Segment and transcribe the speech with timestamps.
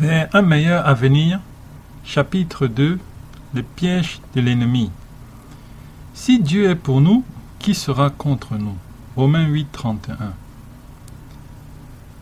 [0.00, 1.40] Vers un meilleur avenir,
[2.04, 2.98] chapitre 2
[3.52, 4.90] Le piège de l'ennemi.
[6.14, 7.22] Si Dieu est pour nous,
[7.58, 8.78] qui sera contre nous?
[9.14, 10.16] Romains 8, 31.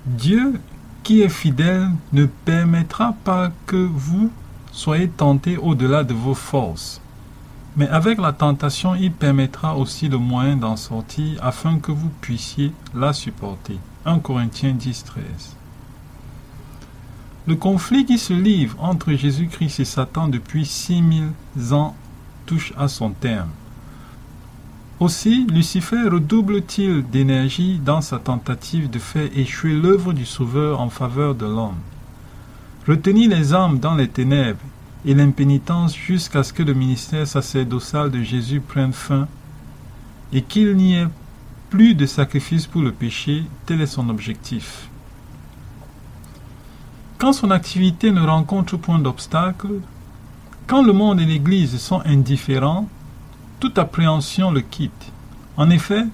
[0.06, 0.61] Dieu,
[1.04, 4.33] qui est fidèle, ne permettra pas que vous
[4.73, 7.01] soyez tentés au-delà de vos forces.
[7.77, 12.73] Mais avec la tentation, il permettra aussi le moyen d'en sortir afin que vous puissiez
[12.93, 13.79] la supporter.
[14.05, 15.57] 1 Corinthiens 10, 13.
[17.49, 21.31] Le conflit qui se livre entre Jésus-Christ et Satan depuis 6000
[21.72, 21.96] ans
[22.45, 23.49] touche à son terme.
[25.00, 31.35] Aussi, Lucifer redouble-t-il d'énergie dans sa tentative de faire échouer l'œuvre du Sauveur en faveur
[31.35, 31.79] de l'homme.
[32.86, 34.61] Retenir les âmes dans les ténèbres
[35.06, 39.27] et l'impénitence jusqu'à ce que le ministère sacerdotal de Jésus prenne fin
[40.34, 41.08] et qu'il n'y ait
[41.70, 44.88] plus de sacrifice pour le péché, tel est son objectif.
[47.19, 49.81] Quand son activité ne rencontre point d'obstacle,
[50.69, 52.88] quand le monde et l'Église sont indifférents,
[53.58, 55.11] toute appréhension le quitte.
[55.56, 56.05] En effet,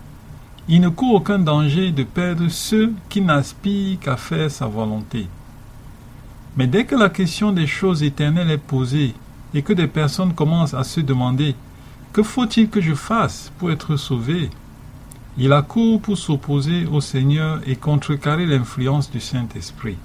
[0.66, 5.26] il ne court aucun danger de perdre ceux qui n'aspirent qu'à faire sa volonté.
[6.56, 9.12] Mais dès que la question des choses éternelles est posée
[9.52, 11.54] et que des personnes commencent à se demander
[12.14, 14.48] que faut-il que je fasse pour être sauvé,
[15.36, 19.98] il accourt pour s'opposer au Seigneur et contrecarrer l'influence du Saint-Esprit.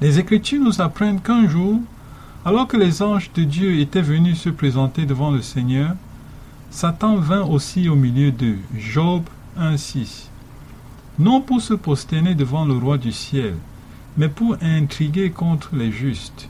[0.00, 1.80] Les Écritures nous apprennent qu'un jour,
[2.44, 5.94] alors que les anges de Dieu étaient venus se présenter devant le Seigneur,
[6.70, 8.58] Satan vint aussi au milieu d'eux.
[8.76, 9.24] Job
[9.58, 10.28] 1.6.
[11.18, 13.56] Non pour se prosterner devant le roi du ciel,
[14.16, 16.48] mais pour intriguer contre les justes.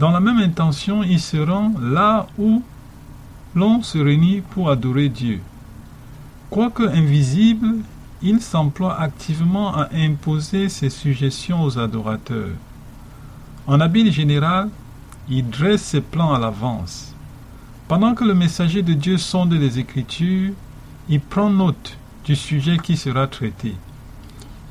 [0.00, 2.64] Dans la même intention, il se rend là où
[3.54, 5.40] l'on se réunit pour adorer Dieu.
[6.50, 7.76] Quoique invisible,
[8.22, 12.54] il s'emploie activement à imposer ses suggestions aux adorateurs.
[13.66, 14.68] En habile général,
[15.28, 17.14] il dresse ses plans à l'avance.
[17.88, 20.52] Pendant que le messager de Dieu sonde les Écritures,
[21.08, 23.74] il prend note du sujet qui sera traité.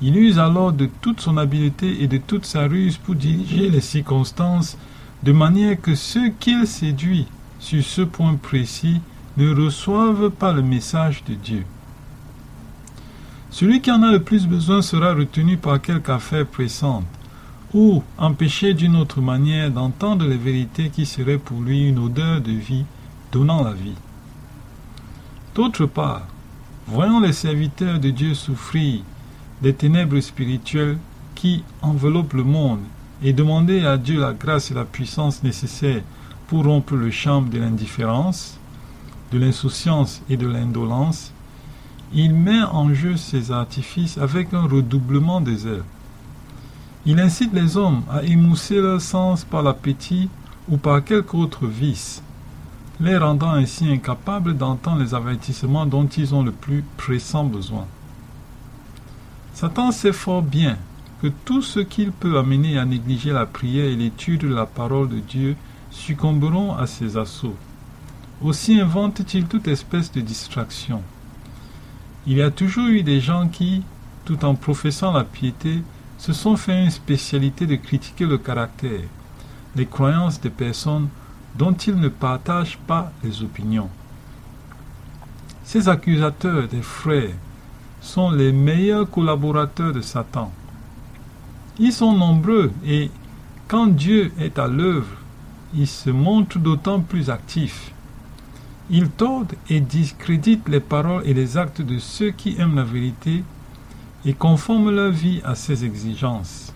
[0.02, 3.82] Il use alors de toute son habileté et de toute sa ruse pour diriger les
[3.82, 4.78] circonstances
[5.24, 7.28] de manière que ceux qu'il séduit
[7.60, 9.02] sur ce point précis
[9.38, 11.66] ne reçoivent pas le message de Dieu.
[13.52, 17.04] Celui qui en a le plus besoin sera retenu par quelque affaire pressante,
[17.74, 22.52] ou empêché d'une autre manière d'entendre les vérités qui seraient pour lui une odeur de
[22.52, 22.86] vie
[23.32, 23.96] donnant la vie.
[25.54, 26.28] D'autre part,
[26.88, 29.02] voyons les serviteurs de Dieu souffrir
[29.62, 30.98] des ténèbres spirituelles
[31.36, 32.80] qui enveloppent le monde
[33.22, 36.04] et demander à Dieu la grâce et la puissance nécessaires
[36.48, 38.58] pour rompre le champ de l'indifférence,
[39.32, 41.34] de l'insouciance et de l'indolence,
[42.14, 45.84] il met en jeu ses artifices avec un redoublement des ailes.
[47.06, 50.30] Il incite les hommes à émousser leur sens par l'appétit
[50.70, 52.22] ou par quelque autre vice,
[53.00, 57.88] les rendant ainsi incapables d'entendre les avertissements dont ils ont le plus pressant besoin.
[59.54, 60.78] Satan sait fort bien
[61.22, 65.08] que tout ce qu'il peut amener à négliger la prière et l'étude de la parole
[65.08, 65.56] de Dieu
[65.92, 67.56] succomberont à ses assauts.
[68.42, 71.02] Aussi invente-t-il toute espèce de distraction.
[72.28, 73.82] Il y a toujours eu des gens qui,
[74.26, 75.82] tout en professant la piété,
[76.20, 79.02] se sont fait une spécialité de critiquer le caractère,
[79.76, 81.10] les croyances des personnes
[81.58, 83.90] dont ils ne partagent pas les opinions.
[85.64, 87.34] Ces accusateurs des frères
[88.02, 90.52] sont les meilleurs collaborateurs de Satan.
[91.80, 93.10] Ils sont nombreux et
[93.68, 95.18] quand Dieu est à l'œuvre,
[95.74, 97.92] ils se montrent d'autant plus actifs.
[98.94, 103.42] Ils tordent et discréditent les paroles et les actes de ceux qui aiment la vérité
[104.26, 106.74] et conforment leur vie à ses exigences.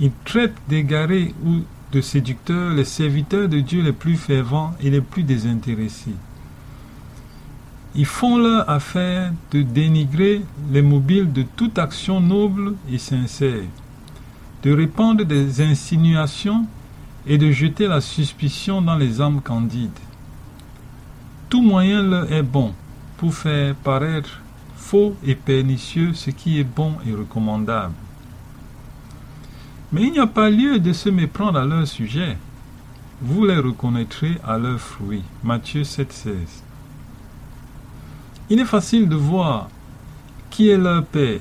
[0.00, 1.60] Ils traitent d'égarés ou
[1.92, 6.16] de séducteurs les serviteurs de Dieu les plus fervents et les plus désintéressés.
[7.94, 13.62] Ils font leur affaire de dénigrer les mobiles de toute action noble et sincère,
[14.64, 16.66] de répandre des insinuations
[17.28, 19.90] et de jeter la suspicion dans les âmes candides.
[21.52, 22.72] Tout moyen leur est bon
[23.18, 24.40] pour faire paraître
[24.74, 27.92] faux et pernicieux ce qui est bon et recommandable.
[29.92, 32.38] Mais il n'y a pas lieu de se méprendre à leur sujet.
[33.20, 35.24] Vous les reconnaîtrez à leurs fruits.
[35.44, 36.36] Matthieu 7,16.
[38.48, 39.68] Il est facile de voir
[40.48, 41.40] qui est leur père,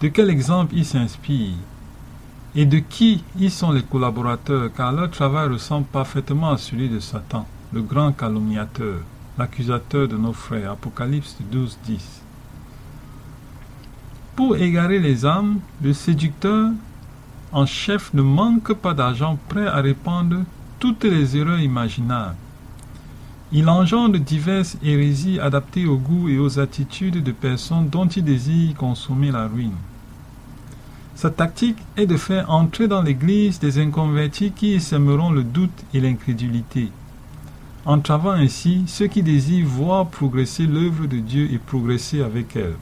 [0.00, 1.56] de quel exemple ils s'inspirent
[2.54, 7.00] et de qui ils sont les collaborateurs, car leur travail ressemble parfaitement à celui de
[7.00, 9.00] Satan le grand calomniateur,
[9.38, 10.72] l'accusateur de nos frères.
[10.72, 12.22] Apocalypse 12, 10.
[14.36, 16.70] Pour égarer les âmes, le séducteur
[17.50, 20.40] en chef ne manque pas d'argent prêt à répandre
[20.78, 22.36] toutes les erreurs imaginables.
[23.52, 28.74] Il engendre diverses hérésies adaptées aux goûts et aux attitudes de personnes dont il désire
[28.74, 29.76] consommer la ruine.
[31.14, 35.84] Sa tactique est de faire entrer dans l'Église des inconvertis qui y sèmeront le doute
[35.92, 36.90] et l'incrédulité,
[37.84, 42.76] entravant ainsi ceux qui désirent voir progresser l'œuvre de Dieu et progresser avec elle.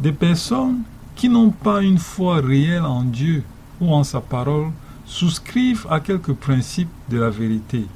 [0.00, 0.82] Des personnes
[1.14, 3.44] qui n'ont pas une foi réelle en Dieu
[3.80, 4.70] ou en sa parole
[5.06, 7.86] souscrivent à quelques principes de la vérité,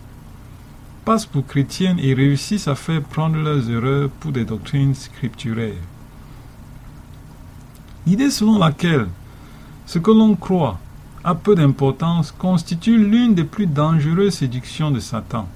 [1.04, 5.72] passent pour chrétiennes et réussissent à faire prendre leurs erreurs pour des doctrines scripturaires.
[8.06, 9.08] L'idée selon laquelle
[9.86, 10.78] ce que l'on croit
[11.24, 15.48] a peu d'importance constitue l'une des plus dangereuses séductions de Satan.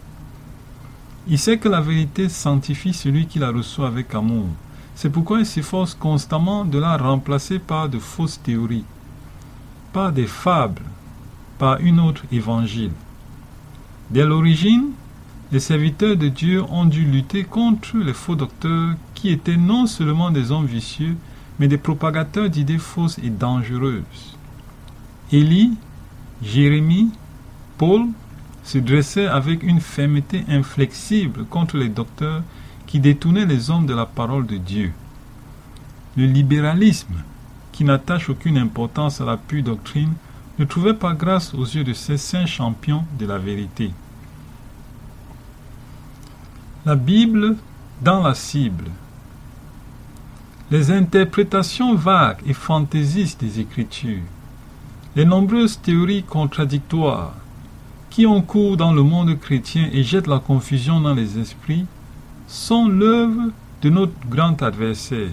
[1.29, 4.49] Il sait que la vérité sanctifie celui qui la reçoit avec amour.
[4.94, 8.85] C'est pourquoi il s'efforce constamment de la remplacer par de fausses théories,
[9.93, 10.82] par des fables,
[11.59, 12.91] par une autre évangile.
[14.11, 14.91] Dès l'origine,
[15.53, 20.31] les serviteurs de Dieu ont dû lutter contre les faux docteurs qui étaient non seulement
[20.31, 21.17] des hommes vicieux,
[21.59, 24.37] mais des propagateurs d'idées fausses et dangereuses.
[25.32, 25.73] Élie,
[26.43, 27.11] Jérémie,
[27.79, 28.08] Paul
[28.64, 32.43] se dressaient avec une fermeté inflexible contre les docteurs
[32.87, 34.93] qui détournait les hommes de la parole de Dieu.
[36.19, 37.23] Le libéralisme,
[37.73, 40.12] qui n'attache aucune importance à la pure doctrine,
[40.58, 43.90] ne trouvait pas grâce aux yeux de ces saints champions de la vérité.
[46.85, 47.56] La Bible
[48.02, 48.90] dans la cible.
[50.70, 54.20] Les interprétations vagues et fantaisistes des Écritures,
[55.14, 57.35] les nombreuses théories contradictoires
[58.09, 61.87] qui ont cours dans le monde chrétien et jettent la confusion dans les esprits,
[62.47, 63.50] sont l'œuvre
[63.81, 65.31] de notre grand adversaire.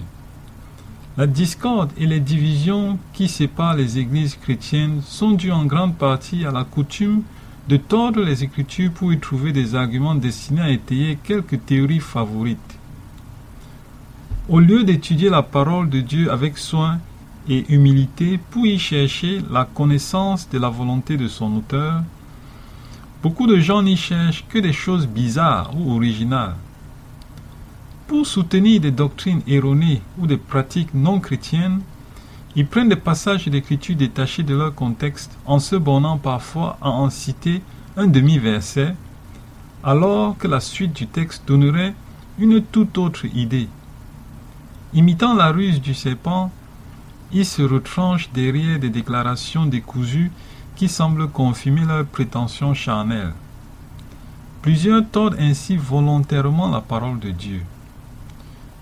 [1.18, 6.46] La discorde et les divisions qui séparent les églises chrétiennes sont dues en grande partie
[6.46, 7.22] à la coutume
[7.68, 12.78] de tordre les Écritures pour y trouver des arguments destinés à étayer quelques théories favorites.
[14.48, 16.98] Au lieu d'étudier la parole de Dieu avec soin
[17.50, 22.00] et humilité pour y chercher la connaissance de la volonté de son auteur,
[23.24, 26.54] beaucoup de gens n'y cherchent que des choses bizarres ou originales.
[28.06, 31.80] Pour soutenir des doctrines erronées ou des pratiques non chrétiennes,
[32.54, 37.10] ils prennent des passages d'écriture détachés de leur contexte en se bornant parfois à en
[37.10, 37.62] citer
[37.96, 38.94] un demi-verset,
[39.82, 41.94] alors que la suite du texte donnerait
[42.38, 43.68] une toute autre idée.
[44.94, 46.52] Imitant la ruse du serpent,
[47.32, 50.30] ils se retranchent derrière des déclarations décousues
[50.76, 53.34] qui semblent confirmer leurs prétentions charnelles.
[54.62, 57.62] Plusieurs tordent ainsi volontairement la parole de Dieu.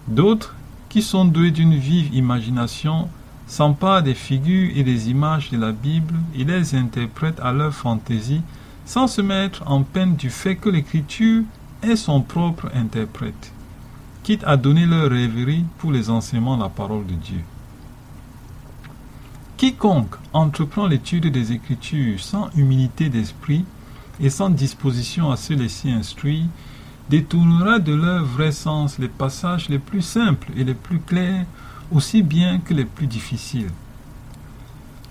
[0.08, 0.54] D'autres,
[0.88, 3.08] qui sont doués d'une vive imagination,
[3.46, 8.42] s'emparent des figures et des images de la Bible et les interprètent à leur fantaisie
[8.84, 11.42] sans se mettre en peine du fait que l'écriture
[11.82, 13.52] est son propre interprète,
[14.22, 17.40] quitte à donner leur rêverie pour les enseignements de la parole de Dieu.
[19.58, 23.64] Quiconque entreprend l'étude des Écritures sans humilité d'esprit
[24.20, 26.44] et sans disposition à se laisser instruire
[27.10, 31.44] détournera de leur vrai sens les passages les plus simples et les plus clairs,
[31.90, 33.72] aussi bien que les plus difficiles.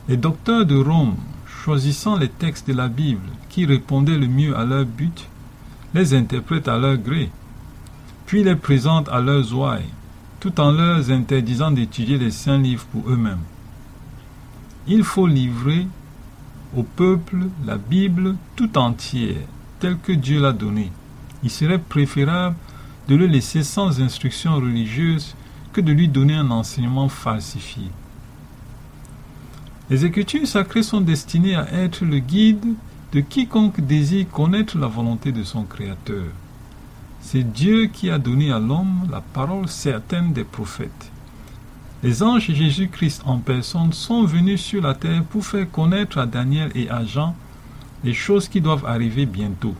[0.07, 4.63] Les docteurs de Rome, choisissant les textes de la Bible qui répondaient le mieux à
[4.63, 5.27] leur but,
[5.93, 7.29] les interprètent à leur gré,
[8.25, 9.91] puis les présentent à leurs ouailles,
[10.39, 13.43] tout en leur interdisant d'étudier les saints livres pour eux-mêmes.
[14.87, 15.87] Il faut livrer
[16.75, 19.37] au peuple la Bible tout entière,
[19.79, 20.91] telle que Dieu l'a donnée
[21.43, 22.55] il serait préférable
[23.07, 25.35] de le laisser sans instruction religieuse
[25.73, 27.83] que de lui donner un enseignement falsifié.
[29.89, 32.73] Les Écritures sacrées sont destinées à être le guide
[33.13, 36.25] de quiconque désire connaître la volonté de son Créateur.
[37.21, 41.11] C'est Dieu qui a donné à l'homme la parole certaine des prophètes.
[42.03, 46.71] Les anges Jésus-Christ en personne sont venus sur la terre pour faire connaître à Daniel
[46.75, 47.35] et à Jean
[48.03, 49.73] les choses qui doivent arriver bientôt.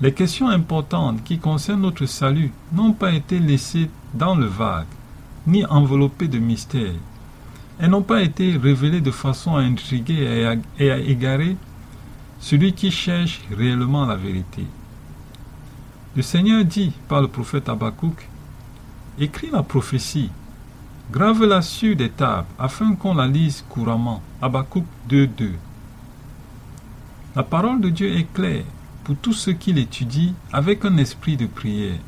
[0.00, 4.88] Les questions importantes qui concernent notre salut n'ont pas été laissées dans le vague,
[5.46, 6.98] ni enveloppées de mystères.
[7.78, 11.56] Elles n'ont pas été révélées de façon à intriguer et à, égarer
[12.40, 14.66] celui qui cherche réellement la vérité.
[16.16, 18.28] Le Seigneur dit par le prophète Habakkuk
[19.20, 20.30] Écris la prophétie,
[21.12, 24.22] grave-la sur des tables afin qu'on la lise couramment.
[24.40, 25.50] Habakkuk 2.2.
[27.36, 28.64] La parole de Dieu est claire
[29.04, 31.98] pour tous ceux qui l'étudient avec un esprit de prière.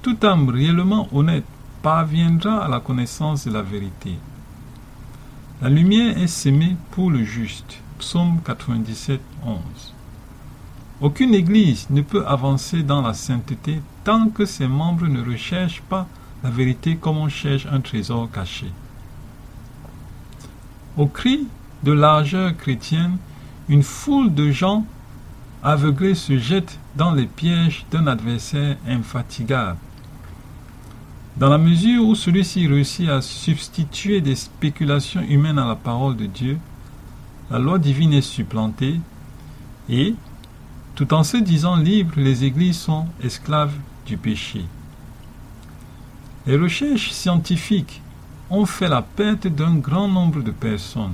[0.00, 1.44] Toute âme réellement honnête
[1.82, 4.16] parviendra à la connaissance de la vérité.
[5.60, 7.80] La lumière est sémée pour le juste.
[7.98, 9.58] Psaume 97, 11.
[11.00, 16.06] Aucune Église ne peut avancer dans la sainteté tant que ses membres ne recherchent pas
[16.42, 18.66] la vérité comme on cherche un trésor caché.
[20.96, 21.46] Au cri
[21.82, 23.16] de largeur chrétienne,
[23.68, 24.84] une foule de gens
[25.62, 29.78] aveuglés se jettent dans les pièges d'un adversaire infatigable.
[31.36, 36.26] Dans la mesure où celui-ci réussit à substituer des spéculations humaines à la parole de
[36.26, 36.58] Dieu,
[37.50, 39.00] la loi divine est supplantée
[39.88, 40.14] et,
[40.94, 44.64] tout en se disant libres, les églises sont esclaves du péché.
[46.48, 48.00] Les recherches scientifiques
[48.48, 51.12] ont fait la perte d'un grand nombre de personnes.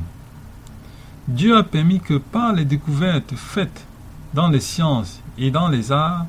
[1.26, 3.84] Dieu a permis que par les découvertes faites
[4.32, 6.26] dans les sciences et dans les arts,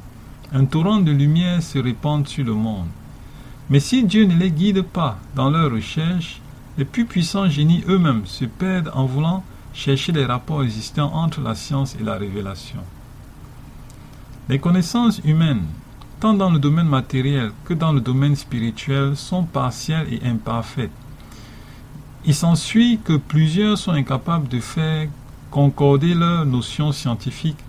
[0.51, 2.87] un torrent de lumière se répande sur le monde.
[3.69, 6.41] Mais si Dieu ne les guide pas dans leurs recherches,
[6.79, 11.53] les plus puissants génies eux-mêmes se perdent en voulant chercher les rapports existants entre la
[11.53, 12.81] science et la révélation.
[14.49, 15.65] Les connaissances humaines,
[16.33, 20.91] dans le domaine matériel que dans le domaine spirituel, sont partielles et imparfaites.
[22.25, 25.07] Il s'ensuit que plusieurs sont incapables de faire
[25.51, 27.63] concorder leurs notions scientifiques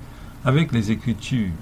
[0.45, 1.53] avec les Écritures.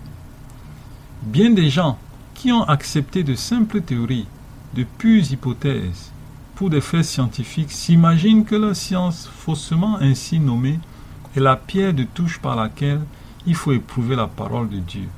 [1.23, 1.99] Bien des gens
[2.35, 4.27] qui ont accepté de simples théories,
[4.75, 6.13] de pures hypothèses,
[6.55, 10.79] pour des faits scientifiques s'imaginent que la science faussement ainsi nommée
[11.37, 13.01] est la pierre de touche par laquelle
[13.47, 15.09] il faut éprouver la parole de Dieu.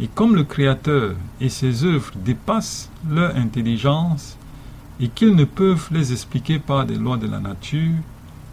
[0.00, 4.36] Et comme le Créateur et ses œuvres dépassent leur intelligence
[5.00, 7.96] et qu'ils ne peuvent les expliquer par des lois de la nature,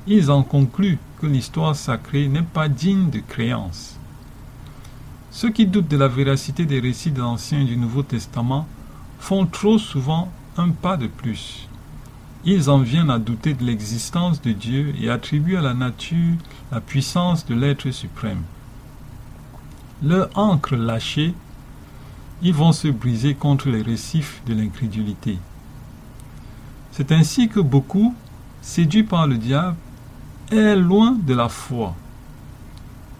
[0.07, 3.99] ils en concluent que l'histoire sacrée n'est pas digne de créance.
[5.31, 8.67] Ceux qui doutent de la véracité des récits de l'Ancien et du Nouveau Testament
[9.19, 11.67] font trop souvent un pas de plus.
[12.45, 16.35] Ils en viennent à douter de l'existence de Dieu et attribuent à la nature
[16.71, 18.43] la puissance de l'être suprême.
[20.03, 21.33] Leur encre lâchée,
[22.41, 25.37] ils vont se briser contre les récifs de l'incrédulité.
[26.91, 28.13] C'est ainsi que beaucoup,
[28.61, 29.77] séduits par le diable,
[30.51, 31.95] est loin de la foi.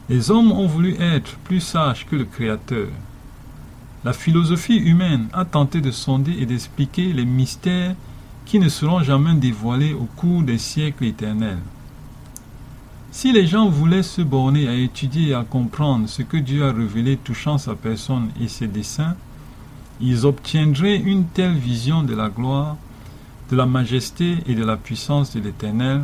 [0.10, 2.89] Les hommes ont voulu être plus sages que le Créateur.
[4.03, 7.96] La philosophie humaine a tenté de sonder et d'expliquer les mystères
[8.46, 11.58] qui ne seront jamais dévoilés au cours des siècles éternels.
[13.16, 16.74] Si les gens voulaient se borner à étudier et à comprendre ce que Dieu a
[16.74, 19.16] révélé touchant sa personne et ses desseins,
[20.02, 22.76] ils obtiendraient une telle vision de la gloire,
[23.50, 26.02] de la majesté et de la puissance de l'Éternel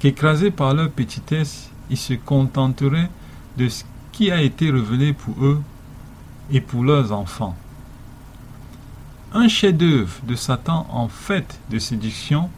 [0.00, 3.10] qu'écrasés par leur petitesse, ils se contenteraient
[3.56, 5.62] de ce qui a été révélé pour eux
[6.50, 7.54] et pour leurs enfants.
[9.32, 12.50] Un chef-d'œuvre de Satan en fait de séduction,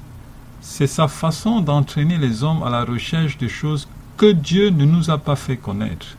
[0.62, 5.10] c'est sa façon d'entraîner les hommes à la recherche de choses que Dieu ne nous
[5.10, 6.16] a pas fait connaître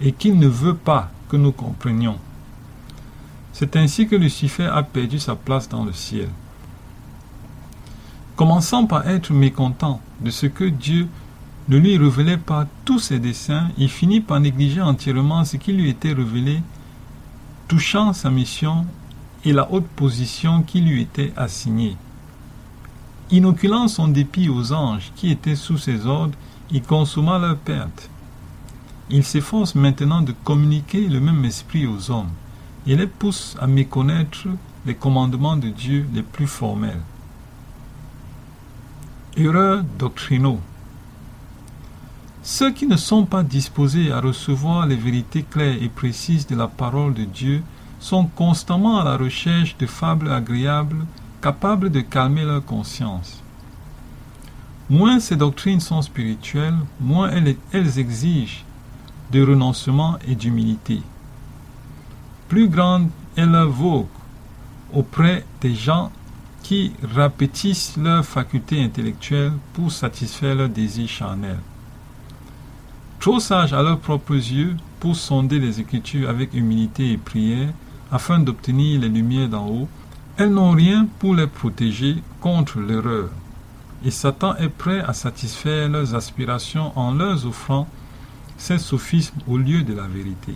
[0.00, 2.18] et qu'il ne veut pas que nous comprenions.
[3.52, 6.30] C'est ainsi que Lucifer a perdu sa place dans le ciel.
[8.36, 11.06] Commençant par être mécontent de ce que Dieu
[11.68, 15.90] ne lui révélait pas tous ses desseins, il finit par négliger entièrement ce qui lui
[15.90, 16.62] était révélé,
[17.66, 18.86] touchant sa mission
[19.44, 21.96] et la haute position qui lui était assignée.
[23.30, 26.38] Inoculant son dépit aux anges qui étaient sous ses ordres,
[26.70, 28.08] il consomma leur perte.
[29.10, 32.30] Il s'efforce maintenant de communiquer le même esprit aux hommes
[32.86, 34.48] et les pousse à méconnaître
[34.86, 37.02] les commandements de Dieu les plus formels.
[39.36, 40.60] Erreurs doctrinaux.
[42.42, 46.66] Ceux qui ne sont pas disposés à recevoir les vérités claires et précises de la
[46.66, 47.62] parole de Dieu
[48.00, 51.04] sont constamment à la recherche de fables agréables
[51.40, 53.42] capables de calmer leur conscience.
[54.90, 57.30] Moins ces doctrines sont spirituelles, moins
[57.72, 58.64] elles, exigent
[59.30, 61.02] de renoncement et d'humilité.
[62.48, 64.06] Plus grande est leur vogue
[64.94, 66.10] auprès des gens
[66.62, 71.60] qui répétissent leurs facultés intellectuelles pour satisfaire leurs désirs charnels.
[73.20, 77.68] Trop sages à leurs propres yeux pour sonder les Écritures avec humilité et prière
[78.10, 79.88] afin d'obtenir les lumières d'en haut,
[80.38, 83.28] elles n'ont rien pour les protéger contre l'erreur.
[84.04, 87.88] Et Satan est prêt à satisfaire leurs aspirations en leur offrant
[88.56, 90.54] ces sophismes au lieu de la vérité.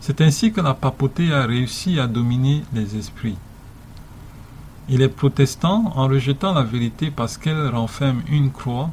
[0.00, 3.36] C'est ainsi que la papauté a réussi à dominer les esprits.
[4.88, 8.90] Et les protestants, en rejetant la vérité parce qu'elle renferme une croix,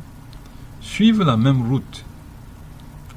[0.81, 2.03] suivent la même route.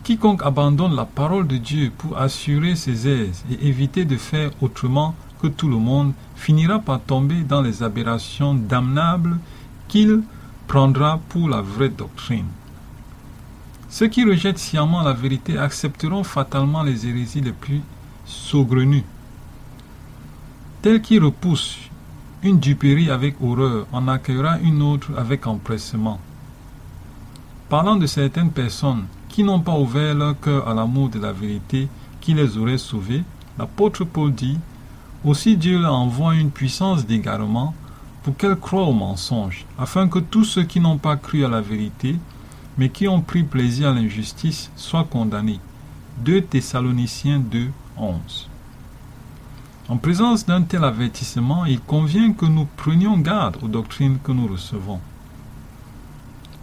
[0.02, 5.14] Quiconque abandonne la parole de Dieu pour assurer ses aises et éviter de faire autrement
[5.40, 9.38] que tout le monde, finira par tomber dans les aberrations damnables
[9.88, 10.22] qu'il
[10.66, 12.46] prendra pour la vraie doctrine.
[13.88, 17.80] Ceux qui rejettent sciemment la vérité accepteront fatalement les hérésies les plus
[18.24, 19.04] saugrenues.
[20.80, 21.76] Tel qui repousse
[22.42, 26.20] une duperie avec horreur en accueillera une autre avec empressement.
[27.68, 31.88] Parlant de certaines personnes qui n'ont pas ouvert leur cœur à l'amour de la vérité
[32.20, 33.24] qui les aurait sauvés,
[33.58, 34.58] l'apôtre Paul dit
[35.22, 37.74] Aussi Dieu envoie une puissance d'égarement
[38.22, 41.60] pour qu'elles croient au mensonge, afin que tous ceux qui n'ont pas cru à la
[41.60, 42.16] vérité,
[42.78, 45.60] mais qui ont pris plaisir à l'injustice, soient condamnés.
[46.24, 48.48] 2 Thessaloniciens 2, 11.
[49.90, 54.46] En présence d'un tel avertissement, il convient que nous prenions garde aux doctrines que nous
[54.46, 55.00] recevons.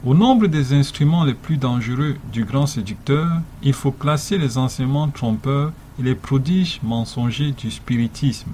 [0.05, 3.27] Au nombre des instruments les plus dangereux du grand séducteur,
[3.63, 8.51] il faut classer les enseignements trompeurs et les prodiges mensongers du spiritisme.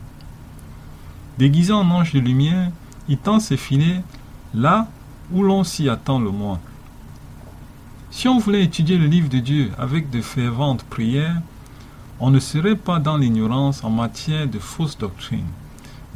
[1.38, 2.72] Déguisé en ange de lumière,
[3.10, 4.02] il tend ses filets
[4.54, 4.88] là
[5.34, 6.62] où l'on s'y attend le moins.
[8.10, 11.42] Si on voulait étudier le livre de Dieu avec de ferventes prières,
[12.22, 15.52] on ne serait pas dans l'ignorance en matière de fausses doctrines.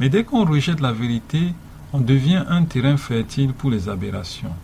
[0.00, 1.52] Mais dès qu'on rejette la vérité,
[1.92, 4.54] on devient un terrain fertile pour les aberrations.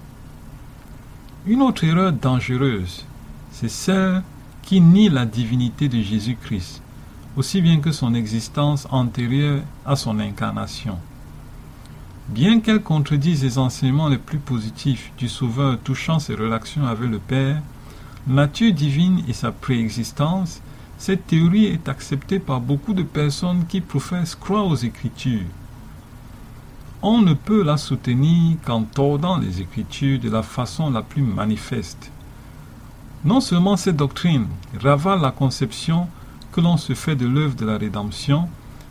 [1.47, 3.05] Une autre erreur dangereuse,
[3.51, 4.23] c'est celle
[4.63, 6.81] qui nie la divinité de Jésus-Christ,
[7.37, 10.97] aussi bien que son existence antérieure à son incarnation.
[12.29, 17.19] Bien qu'elle contredise les enseignements les plus positifs du Sauveur touchant ses relations avec le
[17.19, 17.61] Père,
[18.27, 20.63] nature divine et sa préexistence
[20.97, 25.43] cette théorie est acceptée par beaucoup de personnes qui professent croire aux Écritures.
[27.07, 32.11] On ne peut la soutenir qu'en tordant les Écritures de la façon la plus manifeste.
[33.27, 34.47] Non seulement cette doctrine
[34.83, 36.09] ravale la conception
[36.51, 38.49] que l'on se fait de l'œuvre de la rédemption,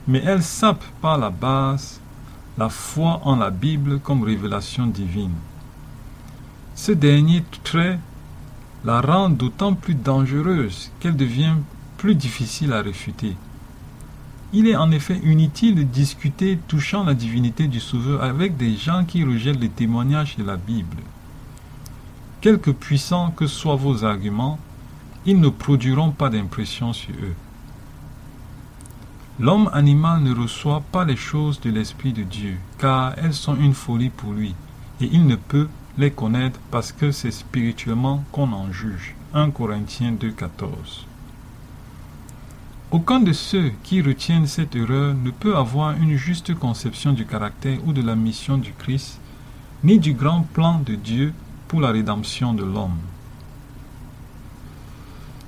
[0.07, 1.99] mais elle sape par la base
[2.59, 5.33] la foi en la Bible comme révélation divine.
[6.75, 7.97] Ce dernier trait
[8.85, 11.55] la rend d'autant plus dangereuse qu'elle devient
[11.97, 13.35] plus difficile à réfuter.
[14.55, 19.03] Il est en effet inutile de discuter touchant la divinité du Sauveur avec des gens
[19.03, 20.97] qui rejettent les témoignages de la Bible.
[22.39, 24.59] Quelque puissants que soient vos arguments,
[25.25, 27.33] ils ne produiront pas d'impression sur eux.
[29.39, 33.73] L'homme animal ne reçoit pas les choses de l'Esprit de Dieu, car elles sont une
[33.73, 34.53] folie pour lui,
[35.01, 39.15] et il ne peut les connaître parce que c'est spirituellement qu'on en juge.
[39.33, 41.07] 1 Corinthiens 2.14
[42.93, 47.79] aucun de ceux qui retiennent cette erreur ne peut avoir une juste conception du caractère
[47.87, 49.19] ou de la mission du Christ,
[49.83, 51.33] ni du grand plan de Dieu
[51.67, 52.99] pour la rédemption de l'homme.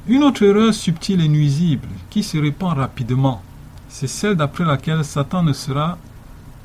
[0.08, 3.44] Une autre erreur subtile et nuisible qui se répand rapidement,
[3.90, 6.00] c'est celle d'après laquelle Satan ne sera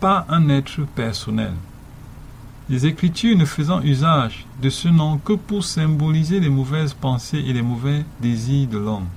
[0.01, 1.53] pas un être personnel.
[2.71, 7.53] Les Écritures ne faisant usage de ce nom que pour symboliser les mauvaises pensées et
[7.53, 9.09] les mauvais désirs de l'homme.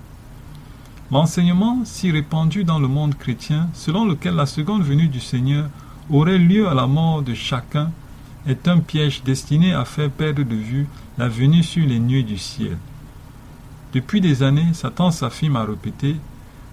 [1.11, 5.69] L'enseignement si répandu dans le monde chrétien, selon lequel la seconde venue du Seigneur
[6.09, 7.91] aurait lieu à la mort de chacun,
[8.47, 10.87] est un piège destiné à faire perdre de vue
[11.17, 12.77] la venue sur les nuées du ciel.
[13.93, 16.17] Depuis des années, Satan s'affirme à répéter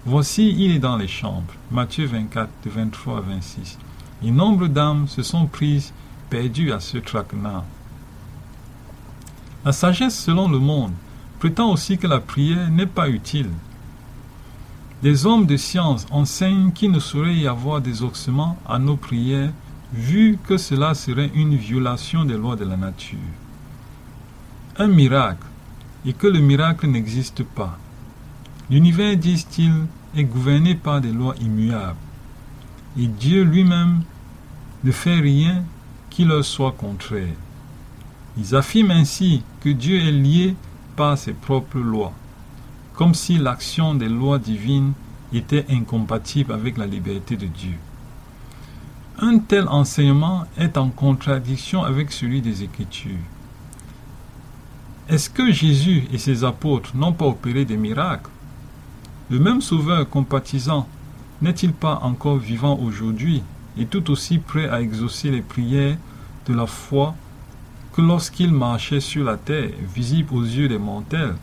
[0.05, 1.53] Voici, il est dans les chambres.
[1.69, 3.77] Matthieu 24, 23 à 26.
[4.25, 5.93] Et nombre d'âmes se sont prises
[6.31, 7.63] perdues à ce traquenard.
[9.63, 10.93] La sagesse selon le monde
[11.37, 13.49] prétend aussi que la prière n'est pas utile.
[15.01, 19.51] Des hommes de science enseignent qu'il ne saurait y avoir des ossements à nos prières,
[19.91, 23.17] vu que cela serait une violation des lois de la nature.
[24.77, 25.47] Un miracle,
[26.05, 27.79] et que le miracle n'existe pas.
[28.69, 31.97] L'univers, disent-ils, est gouverné par des lois immuables,
[32.95, 34.03] et Dieu lui-même
[34.83, 35.63] ne fait rien
[36.11, 37.35] qui leur soit contraire.
[38.37, 40.55] Ils affirment ainsi que Dieu est lié
[40.95, 42.13] par ses propres lois
[43.01, 44.93] comme si l'action des lois divines
[45.33, 47.73] était incompatible avec la liberté de Dieu.
[49.17, 53.25] Un tel enseignement est en contradiction avec celui des Écritures.
[55.09, 58.29] Est-ce que Jésus et ses apôtres n'ont pas opéré des miracles?
[59.31, 60.87] Le même Sauveur compatissant
[61.41, 63.41] n'est-il pas encore vivant aujourd'hui
[63.79, 65.97] et tout aussi prêt à exaucer les prières
[66.45, 67.15] de la foi
[67.93, 71.33] que lorsqu'il marchait sur la terre, visible aux yeux des mortels?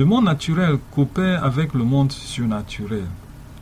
[0.00, 3.04] Le monde naturel coopère avec le monde surnaturel.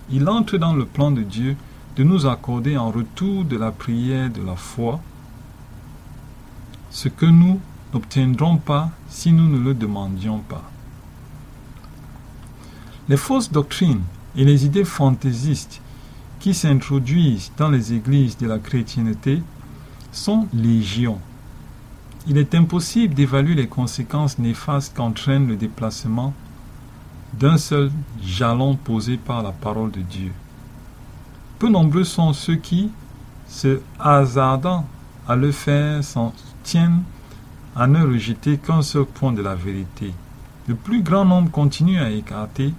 [0.08, 1.56] Il entre dans le plan de Dieu
[1.96, 5.00] de nous accorder en retour de la prière de la foi
[6.92, 7.60] ce que nous
[7.92, 10.62] n'obtiendrons pas si nous ne le demandions pas.
[13.08, 14.04] Les fausses doctrines
[14.36, 15.80] et les idées fantaisistes
[16.38, 19.42] qui s'introduisent dans les églises de la chrétienté
[20.12, 21.18] sont légion.
[22.26, 26.34] Il est impossible d'évaluer les conséquences néfastes qu'entraîne le déplacement
[27.34, 27.90] d'un seul
[28.22, 30.32] jalon posé par la parole de Dieu.
[31.58, 32.90] Peu nombreux sont ceux qui,
[33.48, 34.86] se hasardant
[35.26, 37.02] à le faire, s'en tiennent
[37.76, 40.12] à ne rejeter qu'un seul point de la vérité.
[40.66, 42.74] Le plus grand nombre continue à écarter,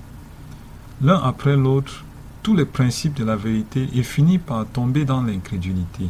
[1.02, 2.04] l'un après l'autre,
[2.44, 6.10] tous les principes de la vérité et finit par tomber dans l'incrédulité.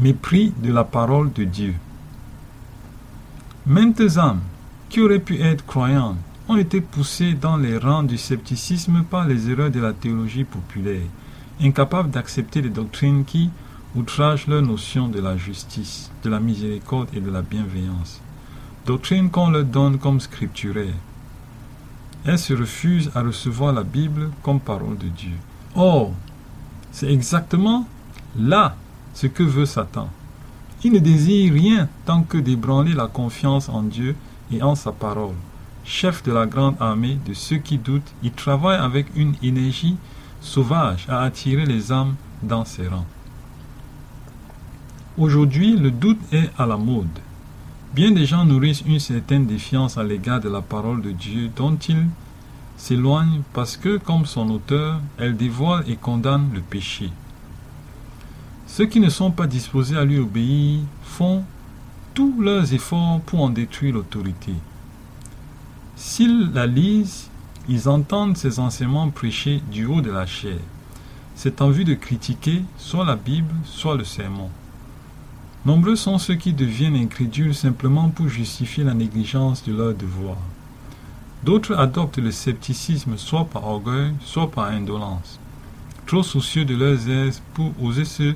[0.00, 1.74] Mépris de la parole de Dieu.
[3.66, 4.40] Maintes âmes
[4.88, 6.16] qui auraient pu être croyantes
[6.48, 11.02] ont été poussées dans les rangs du scepticisme par les erreurs de la théologie populaire,
[11.60, 13.50] incapables d'accepter les doctrines qui
[13.94, 18.22] outragent leur notion de la justice, de la miséricorde et de la bienveillance,
[18.86, 20.94] doctrines qu'on leur donne comme scripturaires.
[22.24, 25.36] Elles se refusent à recevoir la Bible comme parole de Dieu.
[25.76, 26.12] Or,
[26.92, 27.86] c'est exactement
[28.38, 28.74] là
[29.14, 30.08] ce que veut Satan.
[30.84, 34.16] Il ne désire rien tant que d'ébranler la confiance en Dieu
[34.52, 35.34] et en sa parole.
[35.84, 39.96] Chef de la grande armée de ceux qui doutent, il travaille avec une énergie
[40.40, 43.06] sauvage à attirer les âmes dans ses rangs.
[45.18, 47.18] Aujourd'hui, le doute est à la mode.
[47.94, 51.76] Bien des gens nourrissent une certaine défiance à l'égard de la parole de Dieu dont
[51.76, 52.06] ils
[52.76, 57.10] s'éloignent parce que, comme son auteur, elle dévoile et condamne le péché.
[58.74, 61.44] Ceux qui ne sont pas disposés à lui obéir font
[62.14, 64.54] tous leurs efforts pour en détruire l'autorité.
[65.94, 67.28] S'ils la lisent,
[67.68, 70.56] ils entendent ses enseignements prêchés du haut de la chair.
[71.34, 74.48] C'est en vue de critiquer soit la Bible, soit le sermon.
[75.66, 80.38] Nombreux sont ceux qui deviennent incrédules simplement pour justifier la négligence de leur devoir.
[81.44, 85.38] D'autres adoptent le scepticisme soit par orgueil, soit par indolence,
[86.06, 88.32] trop soucieux de leurs aises pour oser se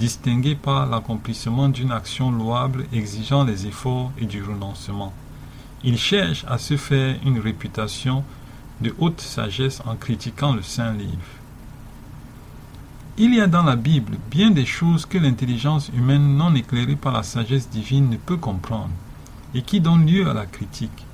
[0.00, 5.12] distinguer par l'accomplissement d'une action louable exigeant les efforts et du renoncement.
[5.84, 8.24] Ils cherchent à se faire une réputation
[8.80, 11.34] de haute sagesse en critiquant le Saint Livre.
[13.18, 17.12] Il y a dans la Bible bien des choses que l'intelligence humaine non éclairée par
[17.12, 18.94] la sagesse divine ne peut comprendre
[19.54, 21.04] et qui donnent lieu à la critique.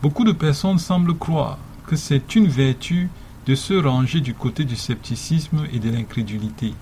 [0.00, 3.10] Beaucoup de personnes semblent croire que c'est une vertu
[3.46, 6.72] de se ranger du côté du scepticisme et de l'incrédulité.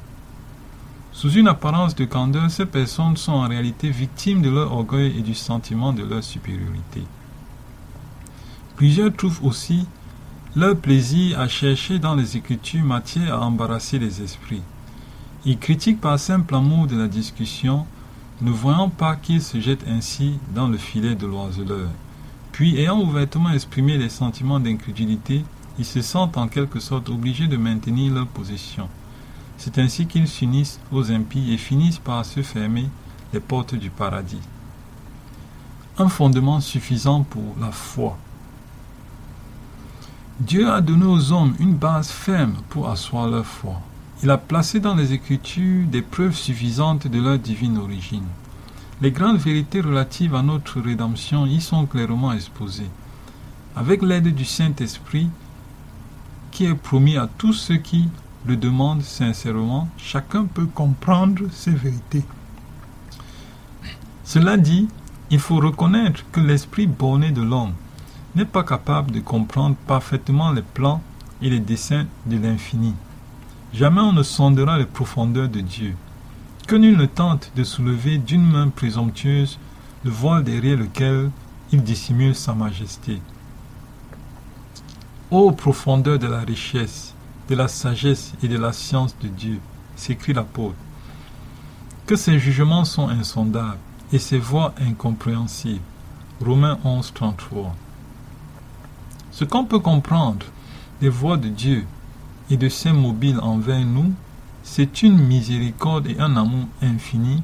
[1.14, 5.22] Sous une apparence de candeur, ces personnes sont en réalité victimes de leur orgueil et
[5.22, 7.04] du sentiment de leur supériorité.
[8.74, 9.86] Plusieurs trouvent aussi
[10.56, 14.62] leur plaisir à chercher dans les Écritures matière à embarrasser les esprits.
[15.44, 17.86] Ils critiquent par simple amour de la discussion,
[18.40, 21.90] ne voyant pas qu'ils se jettent ainsi dans le filet de l'oiseleur.
[22.50, 25.44] Puis, ayant ouvertement exprimé les sentiments d'incrédulité,
[25.78, 28.88] ils se sentent en quelque sorte obligés de maintenir leur position.
[29.58, 32.88] C'est ainsi qu'ils s'unissent aux impies et finissent par se fermer
[33.32, 34.40] les portes du paradis.
[35.98, 38.16] Un fondement suffisant pour la foi.
[40.40, 43.80] Dieu a donné aux hommes une base ferme pour asseoir leur foi.
[44.22, 48.26] Il a placé dans les Écritures des preuves suffisantes de leur divine origine.
[49.00, 52.90] Les grandes vérités relatives à notre rédemption y sont clairement exposées.
[53.76, 55.28] Avec l'aide du Saint-Esprit,
[56.50, 58.08] qui est promis à tous ceux qui
[58.46, 62.24] le demandent sincèrement, chacun peut comprendre ces vérités.
[64.24, 64.88] Cela dit,
[65.30, 67.72] il faut reconnaître que l'esprit borné de l'homme
[68.34, 71.02] n'est pas capable de comprendre parfaitement les plans
[71.40, 72.94] et les desseins de l'infini.
[73.72, 75.94] Jamais on ne sondera les profondeurs de Dieu.
[76.66, 79.58] Que nul ne tente de soulever d'une main présomptueuse
[80.04, 81.30] le voile derrière lequel
[81.72, 83.20] il dissimule sa majesté.
[85.30, 87.13] Ô profondeur de la richesse,
[87.48, 89.60] de la sagesse et de la science de Dieu,
[89.96, 90.76] s'écrit l'apôtre,
[92.06, 93.78] que ses jugements sont insondables
[94.12, 95.80] et ses voies incompréhensibles.
[96.44, 97.74] Romains 11, 33.
[99.30, 100.46] Ce qu'on peut comprendre
[101.00, 101.86] des voies de Dieu
[102.50, 104.12] et de ses mobiles envers nous,
[104.62, 107.42] c'est une miséricorde et un amour infini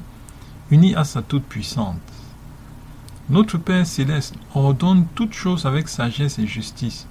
[0.71, 1.95] unis à sa toute-puissance.
[3.29, 7.07] Notre Père céleste ordonne toutes choses avec sagesse et justice.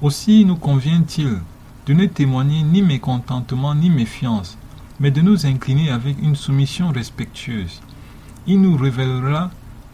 [0.00, 1.40] Aussi nous convient-il
[1.86, 4.56] de ne témoigner ni mécontentement ni méfiance,
[5.00, 7.80] mais de nous incliner avec une soumission respectueuse.
[8.46, 9.50] Il nous révélera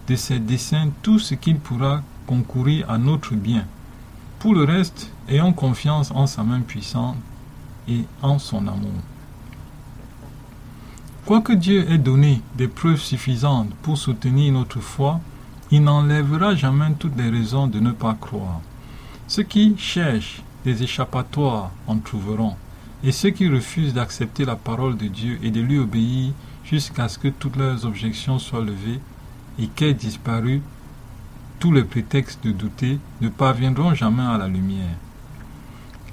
[0.09, 3.65] de ses desseins tout ce qu'il pourra concourir à notre bien.
[4.39, 7.17] Pour le reste, ayons confiance en sa main puissante
[7.89, 9.01] et en son amour.
[11.27, 15.21] Quoique Dieu ait donné des preuves suffisantes pour soutenir notre foi,
[15.71, 18.61] il n'enlèvera jamais toutes les raisons de ne pas croire.
[19.29, 22.57] Ceux qui cherchent des échappatoires en trouveront,
[23.03, 26.33] et ceux qui refusent d'accepter la parole de Dieu et de lui obéir
[26.65, 29.01] jusqu'à ce que toutes leurs objections soient levées
[29.59, 30.63] et qu'aient disparu
[31.59, 34.97] tous les prétextes de douter ne parviendront jamais à la lumière.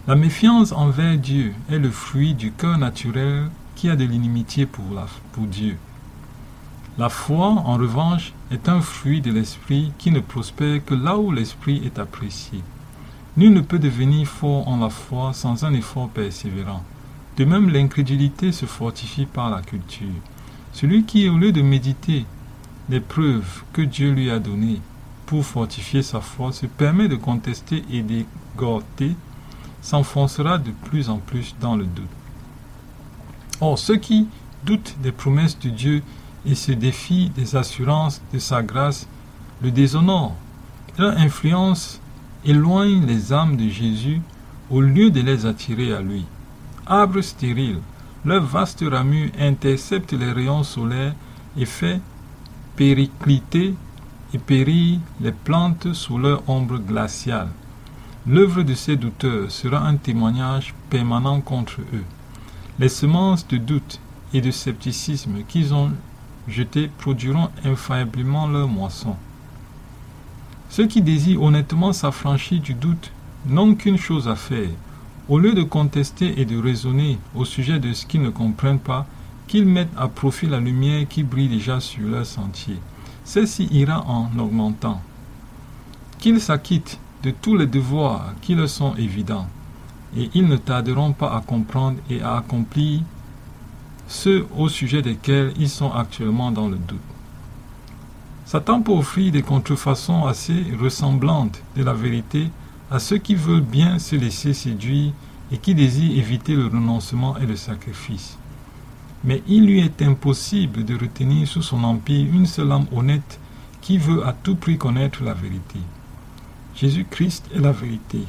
[0.08, 4.86] La méfiance envers Dieu est le fruit du cœur naturel qui a de l'inimitié pour,
[5.32, 5.78] pour Dieu.
[6.98, 11.32] La foi, en revanche, est un fruit de l'esprit qui ne prospère que là où
[11.32, 12.64] l'esprit est apprécié.
[13.38, 16.84] Nul ne peut devenir fort en la foi sans un effort persévérant.
[17.38, 20.08] De même, l'incrédulité se fortifie par la culture.
[20.74, 22.26] Celui qui, au lieu de méditer
[22.90, 24.82] les preuves que Dieu lui a données
[25.28, 29.16] pour fortifier sa foi, se permet de contester et d'égorter,
[29.84, 32.06] s'enfoncera de plus en plus dans le doute.
[33.62, 34.28] Or, ceux qui
[34.66, 36.02] doutent des promesses de Dieu
[36.44, 39.08] et se défient des assurances de sa grâce
[39.62, 40.36] le déshonorent.
[40.98, 42.00] Leur influence
[42.48, 44.22] éloigne les âmes de Jésus
[44.72, 46.26] au lieu de les attirer à lui.
[46.86, 47.82] Arbres stériles,
[48.24, 51.14] leur vaste ramure intercepte les rayons solaires
[51.58, 52.00] et fait
[52.78, 53.76] péricliter
[54.34, 57.50] et périr les plantes sous leur ombre glaciale.
[58.26, 62.04] L'œuvre de ces douteurs sera un témoignage permanent contre eux.
[62.80, 64.00] Les semences de doute
[64.34, 65.92] et de scepticisme qu'ils ont
[66.48, 69.16] jetées produiront infailliblement leur moisson.
[70.70, 73.12] Ceux qui désirent honnêtement s'affranchir du doute
[73.46, 74.70] n'ont qu'une chose à faire.
[75.30, 79.06] Au lieu de contester et de raisonner au sujet de ce qu'ils ne comprennent pas,
[79.48, 82.78] qu'ils mettent à profit la lumière qui brille déjà sur leur sentier.
[83.24, 85.02] Celle-ci ira en augmentant.
[86.20, 89.48] Qu'ils s'acquittent de tous les devoirs qui leur sont évidents
[90.16, 93.02] et ils ne tarderont pas à comprendre et à accomplir
[94.08, 97.00] ceux au sujet desquels ils sont actuellement dans le doute.
[98.48, 102.50] Satan peut offrir des contrefaçons assez ressemblantes de la vérité
[102.90, 105.12] à ceux qui veulent bien se laisser séduire
[105.52, 108.38] et qui désirent éviter le renoncement et le sacrifice.
[109.26, 113.40] Mais il lui est impossible de retenir sous son empire une seule âme honnête
[113.82, 115.80] qui veut à tout prix connaître la vérité.
[116.74, 118.22] Jésus-Christ est la vérité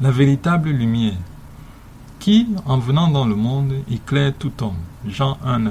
[0.00, 1.18] la véritable lumière,
[2.18, 4.78] qui, en venant dans le monde, éclaire tout homme.
[5.06, 5.70] Jean 1.9.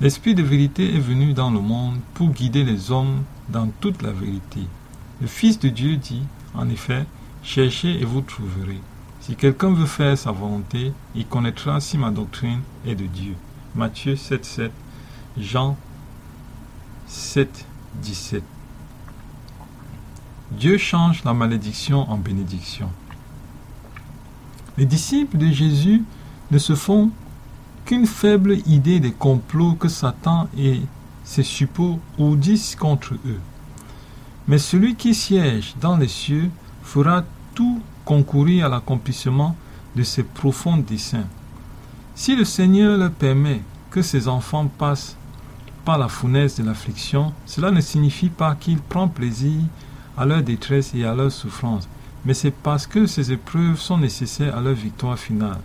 [0.00, 4.12] L'Esprit de vérité est venu dans le monde pour guider les hommes dans toute la
[4.12, 4.60] vérité.
[5.20, 6.22] Le Fils de Dieu dit,
[6.54, 7.04] en effet,
[7.42, 8.80] cherchez et vous trouverez.
[9.20, 13.34] Si quelqu'un veut faire sa volonté, il connaîtra si ma doctrine est de Dieu.
[13.74, 14.70] Matthieu 7.7,
[15.36, 15.76] Jean
[17.10, 18.42] 7.17.
[20.52, 22.88] Dieu change la malédiction en bénédiction.
[24.76, 26.04] Les disciples de Jésus
[26.52, 27.10] ne se font
[27.88, 30.82] qu'une faible idée des complots que Satan et
[31.24, 33.40] ses suppôts ourdissent contre eux.
[34.46, 36.50] Mais celui qui siège dans les cieux
[36.82, 37.24] fera
[37.54, 39.56] tout concourir à l'accomplissement
[39.96, 41.24] de ses profonds desseins.
[42.14, 45.16] Si le Seigneur leur permet que ses enfants passent
[45.86, 49.62] par la fournaise de l'affliction, cela ne signifie pas qu'il prend plaisir
[50.14, 51.88] à leur détresse et à leur souffrance,
[52.26, 55.60] mais c'est parce que ces épreuves sont nécessaires à leur victoire finale.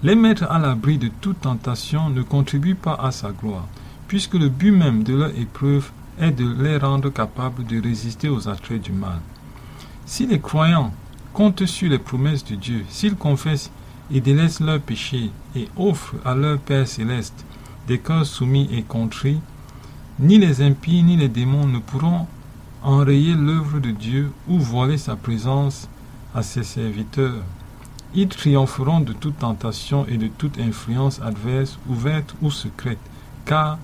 [0.00, 3.66] Les mettre à l'abri de toute tentation ne contribue pas à sa gloire,
[4.06, 8.48] puisque le but même de leur épreuve est de les rendre capables de résister aux
[8.48, 9.18] attraits du mal.
[10.06, 10.92] Si les croyants
[11.32, 13.72] comptent sur les promesses de Dieu, s'ils confessent
[14.12, 17.44] et délaissent leurs péchés et offrent à leur Père céleste
[17.88, 19.40] des cœurs soumis et contrits,
[20.20, 22.28] ni les impies ni les démons ne pourront
[22.84, 25.88] enrayer l'œuvre de Dieu ou voiler sa présence
[26.36, 27.42] à ses serviteurs.
[28.14, 32.98] Ils triompheront de toute tentation et de toute influence adverse, ouverte ou secrète,
[33.44, 33.78] car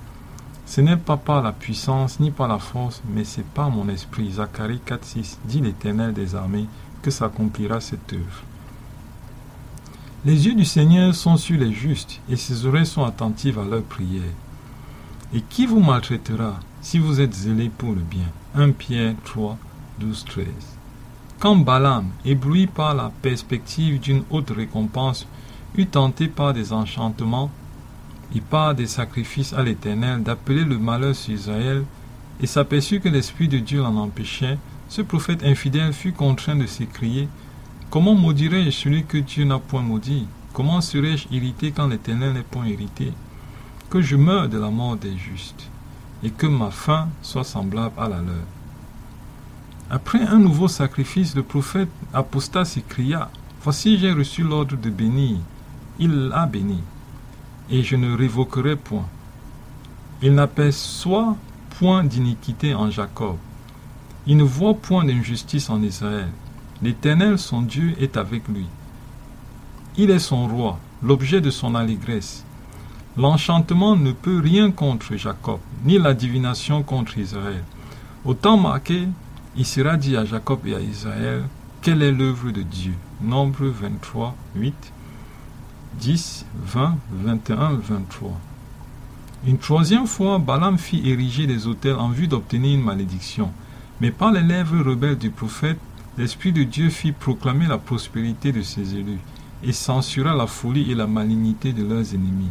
[0.67, 4.33] ce n'est pas par la puissance ni par la force, mais c'est par mon esprit.
[4.33, 6.67] Zacharie 4.6 dit l'Éternel des armées
[7.03, 8.43] que s'accomplira cette œuvre.
[10.25, 13.83] Les yeux du Seigneur sont sur les justes et ses oreilles sont attentives à leurs
[13.83, 14.23] prières.
[15.35, 18.31] Et qui vous maltraitera si vous êtes zélé pour le bien?
[18.55, 19.59] 1 Pierre 3,
[20.01, 20.47] 12, 13.
[21.45, 25.27] Quand Balaam, ébloui par la perspective d'une haute récompense,
[25.77, 27.51] eut tenté par des enchantements
[28.35, 31.85] et par des sacrifices à l'Éternel d'appeler le malheur sur Israël,
[32.41, 34.57] et s'aperçut que l'Esprit de Dieu l'en empêchait,
[34.89, 37.29] ce prophète infidèle fut contraint de s'écrier
[37.91, 40.27] Comment maudirais-je celui que Dieu n'a point maudit?
[40.55, 43.13] Comment serais-je irrité quand l'Éternel n'est point irrité?
[43.91, 45.69] Que je meure de la mort des justes
[46.23, 48.64] et que ma fin soit semblable à la leur.
[49.91, 53.31] Après un nouveau sacrifice, le prophète apostat s'écria
[53.63, 55.39] Voici, j'ai reçu l'ordre de bénir.
[55.99, 56.83] Il l'a béni,
[57.71, 59.07] et je ne révoquerai point.
[60.23, 61.37] Il n'aperçoit
[61.79, 63.37] point d'iniquité en Jacob.
[64.27, 66.29] Il ne voit point d'injustice en Israël.
[66.83, 68.67] L'Éternel, son Dieu, est avec lui.
[69.97, 72.45] Il est son roi, l'objet de son allégresse.
[73.17, 77.63] L'enchantement ne peut rien contre Jacob, ni la divination contre Israël.
[78.25, 79.09] Au temps marqué,
[79.57, 81.45] il sera dit à Jacob et à Israël
[81.85, 82.95] quelle est l'œuvre de Dieu?
[83.21, 84.75] Nombre 23, 8,
[86.01, 88.41] 10, 20, 21, 23.
[89.47, 93.53] Une troisième fois, Balaam fit ériger des autels en vue d'obtenir une malédiction.
[94.01, 95.79] Mais par les lèvres rebelles du prophète,
[96.17, 99.21] l'Esprit de Dieu fit proclamer la prospérité de ses élus
[99.63, 102.51] et censura la folie et la malignité de leurs ennemis.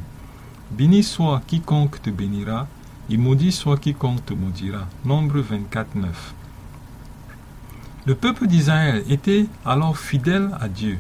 [0.70, 2.68] Béni soit quiconque te bénira,
[3.10, 4.88] et maudit soit quiconque te maudira.
[5.04, 6.34] Nombre 24, 9.
[8.06, 11.00] Le peuple d'Israël était alors fidèle à Dieu.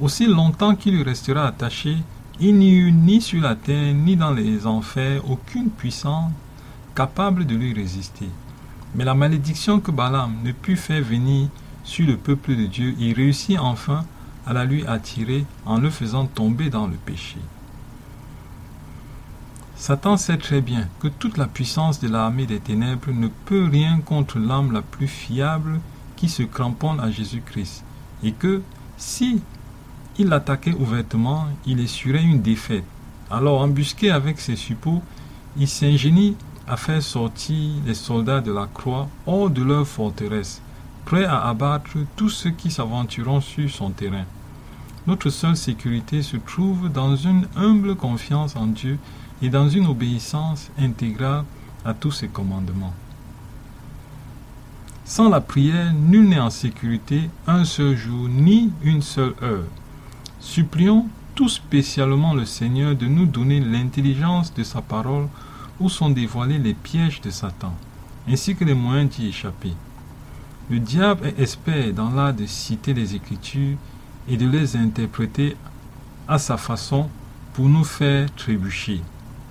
[0.00, 1.98] Aussi longtemps qu'il lui restera attaché,
[2.40, 6.32] il n'y eut ni sur la terre ni dans les enfers aucune puissance
[6.94, 8.30] capable de lui résister.
[8.94, 11.48] Mais la malédiction que Balaam ne put faire venir
[11.84, 14.06] sur le peuple de Dieu, il réussit enfin
[14.46, 17.38] à la lui attirer en le faisant tomber dans le péché.
[19.76, 24.00] Satan sait très bien que toute la puissance de l'armée des ténèbres ne peut rien
[24.00, 25.78] contre l'âme la plus fiable
[26.18, 27.84] qui se cramponne à Jésus-Christ,
[28.24, 28.60] et que
[28.96, 29.40] si
[30.18, 32.84] il l'attaquait ouvertement, il essurait une défaite.
[33.30, 35.00] Alors, embusqué avec ses suppôts,
[35.56, 36.34] il s'ingénie
[36.66, 40.60] à faire sortir les soldats de la croix hors de leur forteresse,
[41.04, 44.24] prêts à abattre tous ceux qui s'aventureront sur son terrain.
[45.06, 48.98] Notre seule sécurité se trouve dans une humble confiance en Dieu
[49.40, 51.44] et dans une obéissance intégrale
[51.84, 52.92] à tous ses commandements.
[55.08, 59.64] Sans la prière, nul n'est en sécurité un seul jour ni une seule heure.
[60.38, 65.28] Supplions tout spécialement le Seigneur de nous donner l'intelligence de sa parole
[65.80, 67.72] où sont dévoilés les pièges de Satan,
[68.28, 69.72] ainsi que les moyens d'y échapper.
[70.68, 73.78] Le diable est expert dans l'art de citer les Écritures
[74.28, 75.56] et de les interpréter
[76.28, 77.08] à sa façon
[77.54, 79.00] pour nous faire trébucher.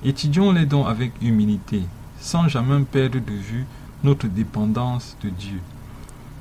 [0.06, 1.82] Étudions-les donc avec humilité,
[2.20, 3.66] sans jamais perdre de vue
[4.04, 5.60] notre dépendance de Dieu,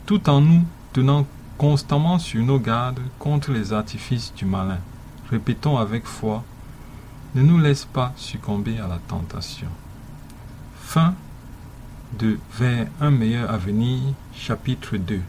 [0.05, 1.27] tout en nous tenant
[1.59, 4.79] constamment sur nos gardes contre les artifices du malin.
[5.31, 6.45] Répétons avec foi,
[7.35, 9.69] ne nous laisse pas succomber à la tentation.
[10.81, 11.15] Fin
[12.19, 14.01] de Vers un meilleur avenir,
[14.33, 15.21] chapitre 2.